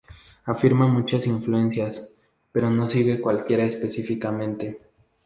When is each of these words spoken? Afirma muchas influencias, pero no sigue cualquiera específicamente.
Afirma 0.45 0.87
muchas 0.87 1.27
influencias, 1.27 2.11
pero 2.51 2.71
no 2.71 2.89
sigue 2.89 3.21
cualquiera 3.21 3.65
específicamente. 3.65 4.79